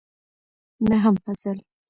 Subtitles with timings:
[0.89, 1.57] نهم فصل